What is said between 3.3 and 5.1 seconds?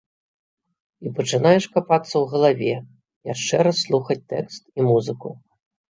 яшчэ раз слухаць тэкст і